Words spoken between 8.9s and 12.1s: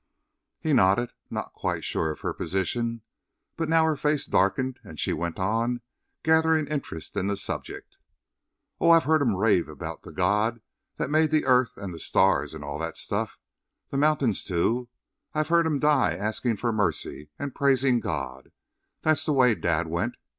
heard 'em rave about the God that made the earth and the